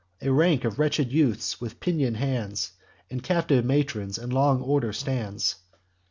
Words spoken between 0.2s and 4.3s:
A rank of wretched youths, with pinion'd hands, And captive matrons,